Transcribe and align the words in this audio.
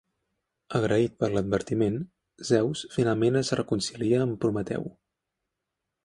Agraït 0.77 1.11
per 1.23 1.27
l'advertiment, 1.33 1.99
Zeus 2.51 2.81
finalment 2.95 3.37
es 3.41 3.51
reconcilia 3.59 4.23
amb 4.25 4.39
Prometeu. 4.47 4.89